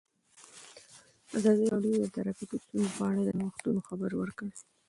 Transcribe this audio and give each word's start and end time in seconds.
ازادي 1.37 1.65
راډیو 1.73 1.93
د 1.99 2.05
ټرافیکي 2.15 2.57
ستونزې 2.63 2.89
په 2.97 3.03
اړه 3.09 3.19
د 3.25 3.29
نوښتونو 3.39 3.79
خبر 3.87 4.11
ورکړی. 4.17 4.51